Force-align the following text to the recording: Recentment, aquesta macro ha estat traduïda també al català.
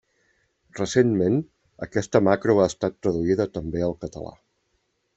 Recentment, 0.79 1.37
aquesta 1.87 2.23
macro 2.31 2.57
ha 2.63 2.67
estat 2.73 2.99
traduïda 3.07 3.49
també 3.59 3.89
al 3.91 3.99
català. 4.07 4.37